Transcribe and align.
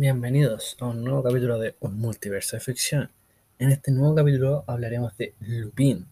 Bienvenidos 0.00 0.78
a 0.80 0.86
un 0.86 1.04
nuevo 1.04 1.22
capítulo 1.22 1.58
de 1.58 1.74
Un 1.80 1.98
Multiverso 1.98 2.56
de 2.56 2.60
Ficción. 2.60 3.10
En 3.58 3.70
este 3.70 3.90
nuevo 3.90 4.14
capítulo 4.14 4.64
hablaremos 4.66 5.14
de 5.18 5.34
Lupin. 5.40 6.06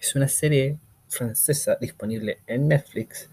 Es 0.00 0.16
una 0.16 0.26
serie 0.26 0.78
francesa 1.06 1.76
disponible 1.80 2.40
en 2.48 2.66
Netflix 2.66 3.30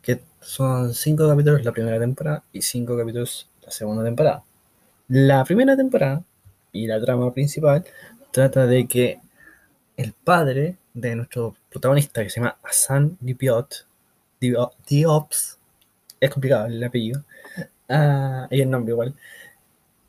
que 0.00 0.20
son 0.40 0.94
5 0.94 1.28
capítulos 1.28 1.64
la 1.64 1.72
primera 1.72 1.98
temporada 1.98 2.44
y 2.52 2.62
5 2.62 2.96
capítulos 2.96 3.48
la 3.66 3.72
segunda 3.72 4.04
temporada. 4.04 4.44
La 5.08 5.44
primera 5.44 5.76
temporada 5.76 6.22
y 6.70 6.86
la 6.86 7.00
trama 7.00 7.34
principal 7.34 7.84
trata 8.30 8.68
de 8.68 8.86
que 8.86 9.20
el 9.96 10.12
padre 10.12 10.76
de 10.94 11.16
nuestro 11.16 11.56
protagonista, 11.70 12.22
que 12.22 12.30
se 12.30 12.38
llama 12.38 12.56
Hassan 12.62 13.18
Diop, 13.20 13.72
es 16.20 16.30
complicado 16.30 16.66
el 16.66 16.84
apellido, 16.84 17.24
ah, 17.88 18.48
y 18.50 18.60
el 18.60 18.70
nombre 18.70 18.92
igual, 18.92 19.14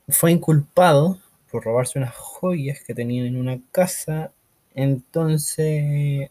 fue 0.09 0.31
inculpado 0.31 1.19
por 1.51 1.63
robarse 1.63 1.99
unas 1.99 2.15
joyas 2.15 2.81
que 2.85 2.93
tenía 2.93 3.25
en 3.25 3.38
una 3.38 3.59
casa. 3.71 4.31
Entonces, 4.75 6.29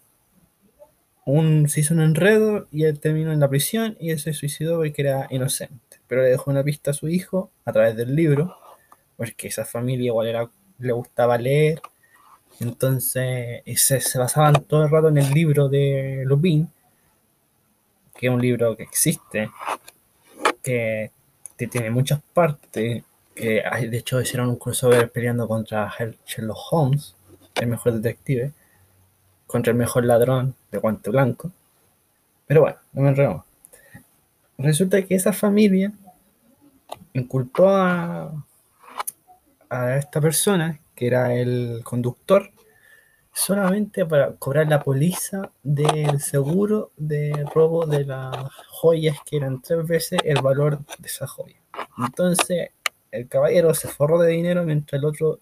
un, 1.25 1.69
se 1.69 1.81
hizo 1.81 1.95
un 1.95 2.01
enredo 2.01 2.69
y 2.71 2.85
él 2.85 2.99
terminó 3.01 3.33
en 3.33 3.41
la 3.41 3.49
prisión 3.49 3.97
y 4.01 4.11
él 4.11 4.19
se 4.19 4.33
suicidó 4.33 4.79
porque 4.79 5.03
era 5.03 5.27
inocente. 5.31 6.01
Pero 6.07 6.23
le 6.23 6.31
dejó 6.31 6.51
una 6.51 6.65
pista 6.65 6.93
a 6.93 6.95
su 6.95 7.09
hijo 7.09 7.51
a 7.65 7.73
través 7.73 7.97
del 7.97 8.15
libro, 8.17 8.57
porque 9.17 9.49
esa 9.49 9.65
familia 9.65 10.07
igual 10.07 10.29
era, 10.29 10.51
le 10.79 10.93
gustaba 10.93 11.39
leer. 11.39 11.83
Entonces, 12.61 13.63
se, 13.77 14.01
se 14.01 14.19
basaban 14.19 14.55
todo 14.65 14.85
el 14.85 14.91
rato 14.91 15.09
en 15.09 15.19
el 15.19 15.31
libro 15.33 15.69
de 15.69 16.23
Lupin, 16.27 16.69
que 18.17 18.27
es 18.27 18.33
un 18.33 18.41
libro 18.41 18.77
que 18.77 18.83
existe, 18.83 19.51
que, 20.63 21.13
tiene 21.67 21.91
muchas 21.91 22.21
partes. 22.33 23.03
Que 23.35 23.63
de 23.63 23.99
hecho 23.99 24.21
hicieron 24.21 24.49
un 24.49 24.57
crossover 24.57 25.13
peleando 25.13 25.47
contra 25.47 25.95
Sherlock 26.27 26.59
Holmes, 26.73 27.15
el 27.55 27.69
mejor 27.69 27.93
detective, 27.93 28.53
contra 29.47 29.71
el 29.71 29.79
mejor 29.79 30.05
ladrón 30.05 30.57
de 30.73 30.79
guante 30.79 31.11
blanco. 31.11 31.53
Pero 32.47 32.63
bueno, 32.63 32.79
no 32.93 33.03
me 33.03 33.11
enredo. 33.11 33.45
Resulta 34.59 35.01
que 35.03 35.15
esa 35.15 35.33
familia 35.33 35.93
inculpó 37.13 37.69
a 37.69 38.45
esta 39.71 40.21
persona, 40.21 40.81
que 40.97 41.07
era 41.07 41.33
el 41.35 41.83
conductor, 41.85 42.51
solamente 43.39 44.05
para 44.05 44.35
cobrar 44.35 44.67
la 44.67 44.83
póliza 44.83 45.53
del 45.63 46.21
seguro 46.21 46.91
de 46.97 47.47
robo 47.55 47.87
de 47.87 48.05
las 48.05 48.35
joyas 48.69 49.17
que 49.25 49.37
eran 49.37 49.63
tres 49.63 49.87
veces 49.87 50.19
el 50.25 50.43
valor 50.43 50.79
de 50.99 51.07
esa 51.07 51.29
joya. 51.29 51.57
Entonces 51.99 52.71
el 53.13 53.29
caballero 53.29 53.73
se 53.75 53.87
forró 53.87 54.19
de 54.19 54.33
dinero 54.33 54.65
mientras 54.65 54.99
el 54.99 55.05
otro 55.05 55.39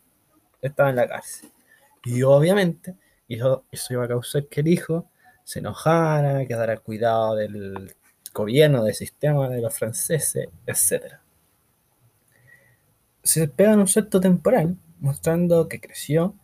estaba 0.61 0.91
en 0.91 0.97
la 0.97 1.08
cárcel. 1.08 1.50
Y 2.05 2.22
obviamente 2.22 2.97
eso, 3.28 3.64
eso 3.72 3.94
iba 3.94 4.05
a 4.05 4.08
causar 4.08 4.47
que 4.47 4.60
el 4.60 4.69
hijo 4.69 5.08
se 5.42 5.60
enojara, 5.60 6.44
quedara 6.47 6.77
cuidado 6.77 7.34
del 7.34 7.97
gobierno, 8.34 8.84
del 8.84 8.94
sistema, 8.94 9.48
de 9.48 9.62
los 9.62 9.75
franceses, 9.75 10.48
etc. 10.66 11.14
Se 13.22 13.48
pegan 13.48 13.81
un 13.81 13.88
salto 13.88 14.20
temporal 14.20 14.77
mostrando 15.00 15.66
que 15.66 15.81
creció 15.81 16.34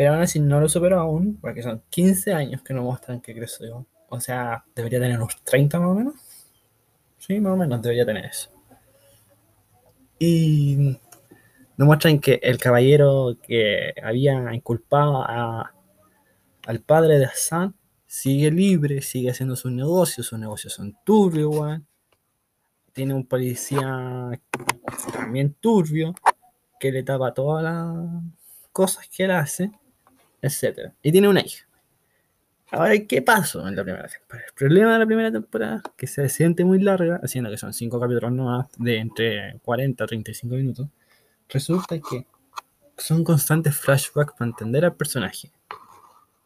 pero 0.00 0.14
aún 0.14 0.22
así 0.22 0.40
no 0.40 0.58
lo 0.62 0.66
superó 0.66 0.98
aún, 0.98 1.36
porque 1.42 1.62
son 1.62 1.82
15 1.90 2.32
años 2.32 2.62
que 2.62 2.72
no 2.72 2.82
muestran 2.82 3.20
que 3.20 3.34
creció. 3.34 3.86
O 4.08 4.18
sea, 4.18 4.64
debería 4.74 4.98
tener 4.98 5.18
unos 5.18 5.44
30 5.44 5.78
más 5.78 5.88
o 5.90 5.94
menos. 5.94 6.14
Sí, 7.18 7.38
más 7.38 7.52
o 7.52 7.56
menos 7.58 7.82
debería 7.82 8.06
tener 8.06 8.24
eso. 8.24 8.48
Y 10.18 10.98
nos 11.76 11.86
muestran 11.86 12.18
que 12.18 12.40
el 12.42 12.56
caballero 12.56 13.36
que 13.42 13.92
había 14.02 14.54
inculpado 14.54 15.22
al 15.22 16.80
padre 16.80 17.18
de 17.18 17.26
Hassan 17.26 17.74
sigue 18.06 18.50
libre, 18.50 19.02
sigue 19.02 19.32
haciendo 19.32 19.54
sus 19.54 19.70
negocios, 19.70 20.28
sus 20.28 20.38
negocios 20.38 20.72
son 20.72 20.96
turbios, 21.04 21.52
igual. 21.52 21.84
Tiene 22.94 23.12
un 23.12 23.26
policía 23.26 24.30
también 25.12 25.52
turbio 25.60 26.14
que 26.80 26.90
le 26.90 27.02
tapa 27.02 27.34
todas 27.34 27.62
las 27.62 28.22
cosas 28.72 29.06
que 29.14 29.24
él 29.24 29.32
hace 29.32 29.70
etc. 30.42 30.92
Y 31.02 31.12
tiene 31.12 31.28
una 31.28 31.40
hija. 31.40 31.66
Ahora, 32.72 32.96
¿qué 33.00 33.20
pasó 33.20 33.66
en 33.66 33.74
la 33.74 33.82
primera 33.82 34.06
temporada? 34.06 34.46
El 34.46 34.54
problema 34.54 34.92
de 34.92 34.98
la 35.00 35.06
primera 35.06 35.32
temporada, 35.32 35.82
que 35.96 36.06
se 36.06 36.28
siente 36.28 36.64
muy 36.64 36.80
larga, 36.80 37.20
haciendo 37.22 37.50
que 37.50 37.56
son 37.56 37.72
5 37.72 37.98
capítulos 37.98 38.32
nomás 38.32 38.66
de 38.78 38.98
entre 38.98 39.58
40 39.64 40.04
a 40.04 40.06
35 40.06 40.54
minutos, 40.54 40.88
resulta 41.48 41.98
que 41.98 42.26
son 42.96 43.24
constantes 43.24 43.76
flashbacks 43.76 44.34
para 44.34 44.50
entender 44.50 44.84
al 44.84 44.94
personaje. 44.94 45.50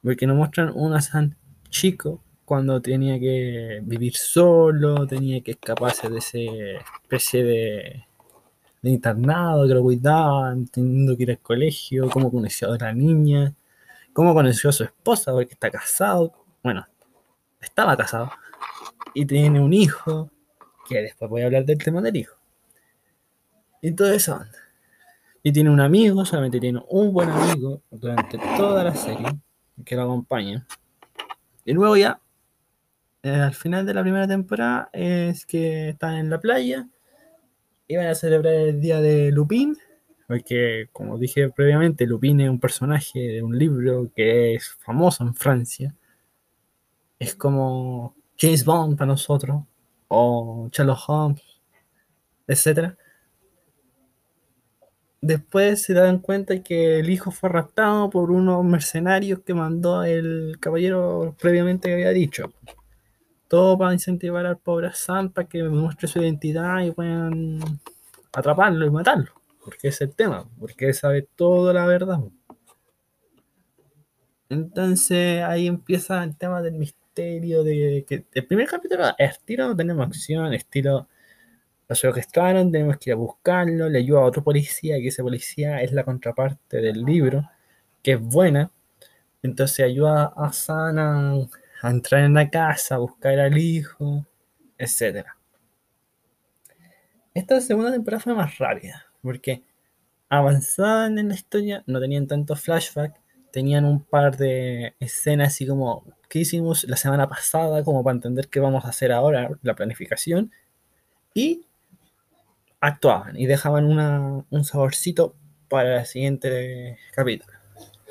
Porque 0.03 0.27
nos 0.27 0.37
muestran 0.37 0.73
un 0.75 0.95
Asan 0.95 1.37
chico 1.69 2.23
cuando 2.47 2.81
tenía 2.81 3.19
que 3.19 3.81
vivir 3.83 4.17
solo, 4.17 5.07
tenía 5.07 5.43
que 5.43 5.53
escaparse 5.53 6.09
de 6.09 6.19
esa 6.19 6.39
especie 7.03 7.45
de, 7.45 8.05
internado 8.83 9.67
que 9.67 9.75
lo 9.75 9.83
cuidaban, 9.83 10.67
teniendo 10.69 11.17
que 11.17 11.23
ir 11.25 11.31
al 11.33 11.39
colegio, 11.39 12.09
cómo 12.11 12.31
conoció 12.31 12.73
a 12.73 12.79
la 12.79 12.93
niña 12.93 13.55
cómo 14.15 14.33
conoció 14.33 14.71
a 14.71 14.73
su 14.73 14.85
esposa, 14.85 15.33
porque 15.33 15.53
está 15.53 15.71
casado, 15.71 16.33
bueno, 16.63 16.87
estaba 17.61 17.95
casado, 17.97 18.31
y 19.13 19.27
tiene 19.27 19.61
un 19.61 19.75
hijo, 19.75 20.31
que 20.89 21.03
después 21.03 21.31
voy 21.31 21.43
a 21.43 21.47
hablar 21.47 21.67
del 21.67 21.79
tema 21.79 22.01
del 22.01 22.17
hijo. 22.17 22.37
Y 23.83 23.93
todo 23.93 24.11
eso 24.11 24.41
Y 25.43 25.53
tiene 25.53 25.69
un 25.69 25.81
amigo, 25.81 26.25
solamente 26.25 26.59
tiene 26.59 26.83
un 26.89 27.13
buen 27.13 27.29
amigo 27.29 27.83
durante 27.91 28.39
toda 28.57 28.83
la 28.85 28.95
serie 28.95 29.27
que 29.85 29.97
lo 29.97 30.05
acompaña. 30.05 30.67
Y 31.65 31.73
luego 31.73 31.97
ya, 31.97 32.21
eh, 33.23 33.31
al 33.31 33.55
final 33.55 33.85
de 33.85 33.95
la 33.95 34.03
primera 34.03 34.29
temporada, 34.29 34.89
es 34.93 35.45
que 35.45 35.91
están 35.91 36.15
en 36.15 36.31
la 36.31 36.41
playa 36.41 36.89
y 37.89 37.97
van 37.97 38.07
a 38.07 38.15
celebrar 38.15 38.55
el 38.55 38.81
día 38.81 39.01
de 39.01 39.33
Lupin 39.33 39.77
porque, 40.27 40.89
como 40.93 41.19
dije 41.19 41.51
previamente, 41.51 42.07
Lupin 42.07 42.41
es 42.41 42.51
un 42.51 42.61
personaje 42.61 43.19
de 43.21 43.43
un 43.43 43.59
libro 43.59 44.11
que 44.15 44.55
es 44.55 44.71
famoso 44.85 45.23
en 45.25 45.35
Francia. 45.35 45.95
Es 47.19 47.35
como 47.35 48.17
James 48.39 48.65
Bond 48.65 48.97
para 48.97 49.09
nosotros, 49.09 49.63
o 50.09 50.69
Sherlock 50.73 51.09
Holmes, 51.09 51.43
etc. 52.47 52.95
Después 55.21 55.83
se 55.83 55.95
dan 55.95 56.19
cuenta 56.19 56.63
que 56.63 57.01
el 57.01 57.11
hijo 57.11 57.31
fue 57.31 57.49
raptado 57.51 58.11
por 58.11 58.31
unos 58.31 58.65
mercenarios 58.65 59.41
que 59.41 59.55
mandó 59.55 60.05
el 60.05 60.59
caballero 60.61 61.35
previamente 61.41 61.89
que 61.89 61.95
había 61.95 62.11
dicho. 62.11 62.53
Todo 63.49 63.79
para 63.79 63.93
incentivar 63.93 64.47
al 64.47 64.59
pobre 64.59 64.91
Sam 64.95 65.31
para 65.31 65.49
que 65.49 65.63
muestre 65.65 66.09
su 66.09 66.21
identidad 66.21 66.81
y 66.83 66.91
puedan 66.93 67.61
atraparlo 68.33 68.87
y 68.87 68.91
matarlo 68.91 69.44
porque 69.65 69.89
es 69.89 70.01
el 70.03 70.15
tema, 70.15 70.49
porque 70.59 70.89
él 70.89 70.95
sabe 70.95 71.23
toda 71.23 71.73
la 71.73 71.87
verdad. 71.87 72.21
Entonces 74.51 75.43
ahí 75.43 75.67
empieza 75.67 76.23
el 76.23 76.37
tema 76.37 76.61
del 76.63 76.75
misterio 76.75 77.65
de 77.65 78.05
que 78.07 78.27
el 78.35 78.47
primer 78.47 78.69
capítulo 78.69 79.09
es 79.19 79.33
estilo, 79.33 79.75
tenemos 79.75 80.07
acción, 80.07 80.53
estilo 80.53 81.09
lo 81.89 81.95
secuestraron, 81.95 82.71
tenemos 82.73 82.99
que 82.99 83.11
ir 83.11 83.15
a 83.15 83.17
buscarlo, 83.17 83.89
le 83.89 83.99
ayuda 83.99 84.21
a 84.21 84.25
otro 84.25 84.43
policía, 84.45 84.97
que 84.97 85.09
ese 85.09 85.23
policía 85.23 85.83
es 85.83 85.93
la 85.93 86.05
contraparte 86.05 86.81
del 86.81 87.03
libro, 87.03 87.49
que 88.03 88.13
es 88.13 88.21
buena. 88.21 88.71
Entonces 89.43 89.81
ayuda 89.85 90.33
a 90.37 90.53
Sana 90.53 91.35
a 91.83 91.91
entrar 91.91 92.25
en 92.25 92.35
la 92.35 92.51
casa, 92.51 92.97
a 92.97 92.99
buscar 92.99 93.39
al 93.39 93.59
hijo, 93.59 94.27
etc. 94.79 95.27
Esta 97.35 97.61
segunda 97.61 97.93
temporada 97.93 98.21
fue 98.23 98.35
más 98.35 98.59
rápida 98.59 99.14
porque 99.25 99.65
avanzaban 100.29 101.19
en 101.19 101.29
la 101.29 101.35
historia, 101.35 101.83
no 101.87 102.01
tenían 102.01 102.27
tanto 102.27 102.55
flashback, 102.55 103.21
tenían 103.51 103.85
un 103.85 104.05
par 104.05 104.37
de 104.37 104.95
escenas 105.01 105.49
así 105.49 105.67
como 105.67 106.05
¿qué 106.29 106.41
hicimos 106.41 106.85
la 106.85 106.97
semana 106.97 107.29
pasada? 107.29 107.85
como 107.85 108.05
para 108.05 108.17
entender 108.17 108.49
qué 108.49 108.61
vamos 108.61 108.85
a 108.85 108.89
hacer 108.89 109.13
ahora, 109.13 109.51
la 109.63 109.75
planificación, 109.75 110.53
y 111.33 111.67
actuaban 112.81 113.37
y 113.37 113.47
dejaban 113.47 113.87
un 114.51 114.65
saborcito 114.65 115.35
para 115.69 116.01
el 116.01 116.07
siguiente 116.07 116.99
capítulo. 117.15 117.53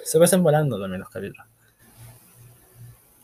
Se 0.03 0.19
pasan 0.19 0.43
volando 0.43 0.79
también 0.79 0.99
los 0.99 1.09
capítulos. 1.09 1.45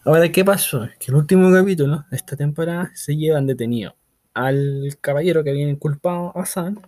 Ahora, 0.06 0.32
¿qué 0.32 0.46
pasó? 0.46 0.88
Que 1.00 1.12
el 1.12 1.16
último 1.16 1.52
capítulo 1.52 2.06
de 2.10 2.18
esta 2.18 2.36
temporada 2.36 2.92
se 2.94 3.16
llevan 3.16 3.48
detenido 3.48 3.96
al 4.34 4.98
caballero 5.02 5.44
que 5.44 5.50
había 5.50 5.68
inculpado 5.68 6.32
a 6.38 6.46
San 6.46 6.80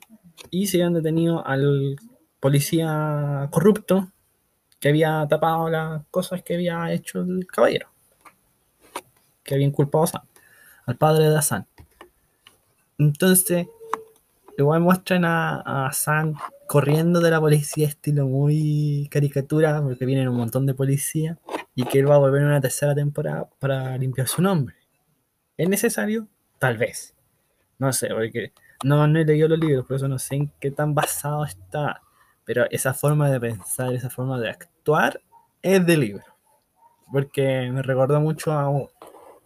y 0.49 0.67
se 0.67 0.77
habían 0.77 0.93
detenido 0.93 1.45
al 1.45 1.95
policía 2.39 3.47
corrupto 3.51 4.11
que 4.79 4.89
había 4.89 5.25
tapado 5.29 5.69
las 5.69 6.03
cosas 6.09 6.41
que 6.43 6.55
había 6.55 6.91
hecho 6.91 7.21
el 7.21 7.45
caballero, 7.45 7.89
que 9.43 9.53
había 9.53 9.67
inculpado 9.67 10.05
a 10.05 10.07
San, 10.07 10.21
al 10.85 10.97
padre 10.97 11.29
de 11.29 11.37
Hassan. 11.37 11.67
Entonces, 12.97 13.67
igual 14.57 14.81
muestran 14.81 15.23
a, 15.25 15.87
a 15.87 15.91
corriendo 16.67 17.19
de 17.19 17.29
la 17.29 17.39
policía, 17.39 17.87
estilo 17.87 18.27
muy 18.27 19.07
caricatura, 19.11 19.81
porque 19.81 20.05
vienen 20.05 20.29
un 20.29 20.37
montón 20.37 20.65
de 20.65 20.73
policías, 20.73 21.37
y 21.75 21.83
que 21.83 21.99
él 21.99 22.09
va 22.09 22.15
a 22.15 22.19
volver 22.19 22.41
en 22.41 22.47
una 22.47 22.61
tercera 22.61 22.95
temporada 22.95 23.49
para 23.59 23.97
limpiar 23.97 24.27
su 24.27 24.41
nombre. 24.41 24.75
¿Es 25.57 25.69
necesario? 25.69 26.27
Tal 26.59 26.77
vez. 26.77 27.13
No 27.77 27.91
sé, 27.93 28.09
porque 28.09 28.53
no, 28.83 29.07
no 29.07 29.19
he 29.19 29.25
leído 29.25 29.47
los 29.47 29.59
libros, 29.59 29.85
por 29.85 29.97
eso 29.97 30.07
no 30.07 30.17
sé 30.19 30.35
en 30.35 30.51
qué 30.59 30.71
tan 30.71 30.95
basado 30.95 31.45
está. 31.45 32.01
Pero 32.43 32.65
esa 32.71 32.93
forma 32.93 33.29
de 33.29 33.39
pensar, 33.39 33.93
esa 33.93 34.09
forma 34.09 34.39
de 34.39 34.49
actuar, 34.49 35.21
es 35.61 35.85
de 35.85 35.97
libro. 35.97 36.23
Porque 37.11 37.69
me 37.71 37.81
recordó 37.81 38.19
mucho 38.19 38.51
a 38.51 38.69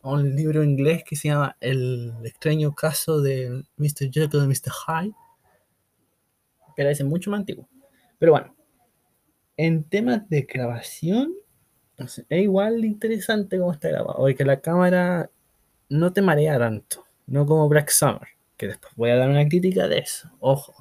un, 0.03 0.35
libro 0.35 0.63
inglés 0.63 1.03
que 1.03 1.15
se 1.15 1.29
llama 1.29 1.57
El 1.59 2.13
extraño 2.23 2.73
caso 2.73 3.21
de 3.21 3.63
Mr. 3.77 4.11
Jekyll 4.11 4.43
y 4.43 4.47
Mr. 4.47 4.71
Hyde. 4.71 5.15
Pero 6.75 6.89
es 6.89 7.03
mucho 7.03 7.31
más 7.31 7.39
antiguo. 7.39 7.67
Pero 8.19 8.33
bueno, 8.33 8.55
en 9.57 9.83
temas 9.83 10.29
de 10.29 10.41
grabación, 10.41 11.33
es 11.97 12.23
igual 12.29 12.85
interesante 12.85 13.57
cómo 13.57 13.71
está 13.71 13.89
grabado. 13.89 14.17
Porque 14.19 14.45
la 14.45 14.61
cámara 14.61 15.29
no 15.89 16.13
te 16.13 16.21
marea 16.21 16.59
tanto. 16.59 17.05
No 17.27 17.45
como 17.45 17.67
Black 17.67 17.89
Summer. 17.89 18.34
Que 18.57 18.67
después 18.67 18.93
voy 18.95 19.09
a 19.09 19.17
dar 19.17 19.29
una 19.29 19.47
crítica 19.47 19.87
de 19.87 19.99
eso. 19.99 20.29
Ojo. 20.39 20.73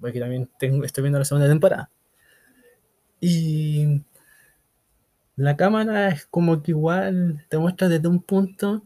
Porque 0.00 0.20
también 0.20 0.50
estoy 0.58 1.02
viendo 1.02 1.18
la 1.18 1.24
segunda 1.24 1.48
temporada. 1.48 1.90
Y 3.20 4.02
la 5.36 5.56
cámara 5.56 6.08
es 6.08 6.26
como 6.26 6.62
que 6.62 6.72
igual 6.72 7.46
te 7.48 7.56
muestra 7.56 7.88
desde 7.88 8.08
un 8.08 8.22
punto, 8.22 8.82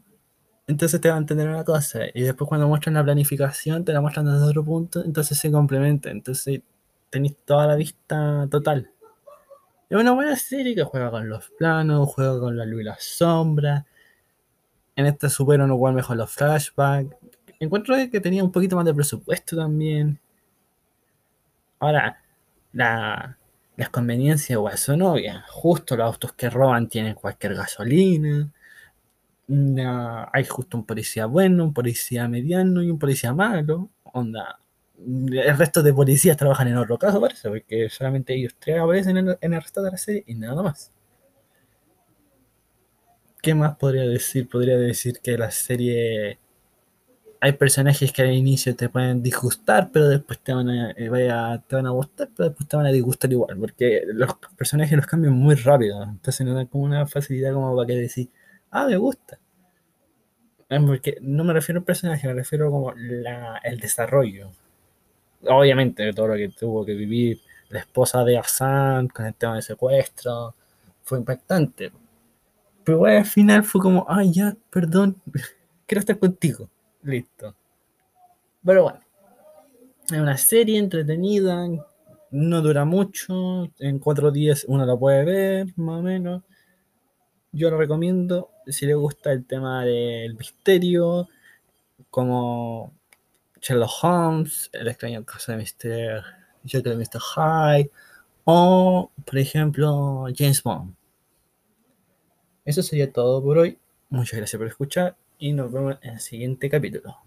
entonces 0.67 1.01
te 1.01 1.09
va 1.09 1.15
a 1.15 1.17
entender 1.17 1.47
una 1.47 1.63
cosa. 1.63 2.01
Y 2.13 2.21
después 2.21 2.47
cuando 2.47 2.67
muestran 2.67 2.95
la 2.95 3.03
planificación, 3.03 3.83
te 3.83 3.93
la 3.93 4.01
muestran 4.01 4.25
desde 4.25 4.45
otro 4.45 4.63
punto, 4.63 5.03
entonces 5.03 5.37
se 5.37 5.51
complementa. 5.51 6.09
Entonces 6.09 6.61
tenéis 7.09 7.35
toda 7.45 7.67
la 7.67 7.75
vista 7.75 8.47
total. 8.51 8.91
Es 9.89 9.97
una 9.97 10.11
buena 10.11 10.35
serie 10.35 10.75
que 10.75 10.83
juega 10.83 11.09
con 11.09 11.29
los 11.29 11.49
planos, 11.57 12.09
juega 12.09 12.39
con 12.39 12.57
la 12.57 12.65
luz 12.65 12.81
y 12.81 12.83
la 12.83 12.97
sombra. 12.99 13.85
En 14.95 15.05
esta 15.05 15.29
superan 15.29 15.71
igual 15.71 15.93
mejor 15.93 16.17
los 16.17 16.29
flashbacks. 16.31 17.15
Encuentro 17.59 17.95
que 18.11 18.19
tenía 18.19 18.43
un 18.43 18.51
poquito 18.51 18.75
más 18.75 18.85
de 18.85 18.95
presupuesto 18.95 19.55
también. 19.55 20.19
Ahora, 21.79 22.21
la, 22.73 23.37
las 23.75 23.89
conveniencias 23.89 24.51
igual 24.51 24.77
son 24.77 25.01
obvias. 25.01 25.43
Justo 25.49 25.95
los 25.95 26.05
autos 26.07 26.33
que 26.33 26.49
roban 26.49 26.89
tienen 26.89 27.13
cualquier 27.15 27.55
gasolina. 27.55 28.51
Na- 29.47 30.29
hay 30.33 30.45
justo 30.45 30.77
un 30.77 30.85
policía 30.85 31.25
bueno, 31.25 31.63
un 31.65 31.73
policía 31.73 32.27
mediano 32.27 32.83
y 32.83 32.91
un 32.91 32.99
policía 32.99 33.33
malo. 33.33 33.89
Onda. 34.03 34.59
El 34.97 35.57
resto 35.57 35.83
de 35.83 35.93
policías 35.93 36.37
trabajan 36.37 36.67
en 36.69 36.77
otro 36.77 36.97
caso, 36.97 37.21
parece, 37.21 37.49
porque 37.49 37.89
solamente 37.89 38.35
ellos 38.35 38.55
tres 38.59 38.79
aparecen 38.79 39.17
en 39.17 39.53
el 39.53 39.61
resto 39.61 39.81
de 39.83 39.91
la 39.91 39.97
serie 39.97 40.23
y 40.27 40.35
nada 40.35 40.63
más. 40.63 40.91
¿Qué 43.41 43.55
más 43.55 43.77
podría 43.77 44.03
decir? 44.03 44.47
Podría 44.49 44.77
decir 44.77 45.19
que 45.23 45.37
la 45.37 45.49
serie 45.51 46.39
hay 47.39 47.53
personajes 47.53 48.11
que 48.11 48.21
al 48.21 48.33
inicio 48.33 48.75
te 48.75 48.89
pueden 48.89 49.21
disgustar, 49.21 49.89
pero 49.91 50.07
después 50.09 50.39
te 50.39 50.53
van 50.53 50.69
a, 50.69 50.91
eh, 50.91 51.09
te 51.67 51.75
van 51.75 51.87
a 51.87 51.91
gustar, 51.91 52.29
pero 52.35 52.49
después 52.49 52.67
te 52.67 52.77
van 52.77 52.85
a 52.85 52.91
disgustar 52.91 53.31
igual, 53.31 53.57
porque 53.57 54.01
los 54.07 54.35
personajes 54.57 54.97
los 54.97 55.05
cambian 55.05 55.33
muy 55.33 55.55
rápido, 55.55 56.03
entonces 56.03 56.45
no 56.45 56.53
dan 56.53 56.67
como 56.67 56.83
una 56.83 57.05
facilidad 57.07 57.53
como 57.53 57.75
para 57.75 57.87
que 57.87 57.95
decir, 57.95 58.29
ah, 58.71 58.87
me 58.87 58.97
gusta. 58.97 59.39
Porque 60.69 61.17
no 61.21 61.43
me 61.45 61.53
refiero 61.53 61.79
al 61.79 61.85
personaje, 61.85 62.27
me 62.27 62.33
refiero 62.33 62.69
como 62.69 62.93
la, 62.93 63.57
el 63.63 63.79
desarrollo. 63.79 64.51
Obviamente, 65.43 66.11
todo 66.13 66.27
lo 66.27 66.35
que 66.35 66.49
tuvo 66.49 66.85
que 66.85 66.93
vivir 66.93 67.39
la 67.69 67.79
esposa 67.79 68.23
de 68.23 68.37
Hassan 68.37 69.07
con 69.07 69.25
el 69.25 69.33
tema 69.33 69.55
de 69.55 69.61
secuestro, 69.61 70.55
fue 71.03 71.19
impactante. 71.19 71.91
Pero 72.83 73.05
al 73.05 73.25
final 73.25 73.63
fue 73.63 73.81
como, 73.81 74.05
ah, 74.09 74.23
ya, 74.23 74.55
perdón, 74.69 75.15
quiero 75.85 75.99
estar 75.99 76.19
contigo. 76.19 76.69
Listo. 77.07 77.55
Pero 78.65 78.83
bueno, 78.83 78.99
es 80.07 80.19
una 80.19 80.37
serie 80.37 80.77
entretenida, 80.77 81.65
no 82.31 82.61
dura 82.61 82.83
mucho, 82.83 83.71
en 83.79 83.99
cuatro 83.99 84.29
días 84.29 84.65
uno 84.67 84.85
la 84.85 84.97
puede 84.97 85.23
ver, 85.23 85.67
más 85.77 85.99
o 85.99 86.03
menos. 86.03 86.43
Yo 87.53 87.69
lo 87.69 87.77
recomiendo 87.77 88.51
si 88.67 88.85
le 88.85 88.93
gusta 88.93 89.31
el 89.31 89.45
tema 89.45 89.85
del 89.85 90.35
misterio, 90.35 91.29
como 92.09 92.93
Sherlock 93.61 94.03
Holmes, 94.03 94.69
El 94.73 94.89
extraño 94.89 95.23
caso 95.23 95.53
de 95.53 95.59
Mr. 95.59 96.23
Jekyll 96.65 96.91
y 96.91 96.97
Mr. 96.97 97.21
Hyde, 97.21 97.91
o 98.43 99.11
por 99.25 99.37
ejemplo 99.37 100.25
James 100.35 100.61
Bond. 100.61 100.93
Eso 102.65 102.83
sería 102.83 103.13
todo 103.13 103.41
por 103.41 103.59
hoy. 103.59 103.79
Muchas 104.09 104.39
gracias 104.39 104.59
por 104.59 104.67
escuchar 104.67 105.15
y 105.39 105.53
nos 105.53 105.71
vemos 105.71 105.97
en 106.01 106.13
el 106.13 106.19
siguiente 106.19 106.69
capítulo. 106.69 107.17